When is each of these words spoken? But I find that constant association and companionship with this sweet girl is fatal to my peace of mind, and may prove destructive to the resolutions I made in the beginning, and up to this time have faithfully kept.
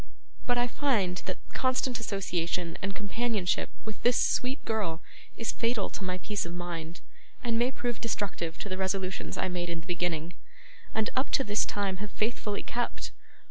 But 0.47 0.57
I 0.57 0.65
find 0.65 1.17
that 1.27 1.37
constant 1.53 1.99
association 1.99 2.75
and 2.81 2.95
companionship 2.95 3.69
with 3.85 4.01
this 4.01 4.17
sweet 4.19 4.65
girl 4.65 5.03
is 5.37 5.51
fatal 5.51 5.91
to 5.91 6.03
my 6.03 6.17
peace 6.17 6.43
of 6.43 6.55
mind, 6.55 7.01
and 7.43 7.59
may 7.59 7.69
prove 7.71 8.01
destructive 8.01 8.57
to 8.61 8.67
the 8.67 8.79
resolutions 8.79 9.37
I 9.37 9.47
made 9.47 9.69
in 9.69 9.81
the 9.81 9.85
beginning, 9.85 10.33
and 10.95 11.11
up 11.15 11.29
to 11.33 11.43
this 11.43 11.67
time 11.67 11.97
have 11.97 12.09
faithfully 12.09 12.63
kept. 12.63 13.11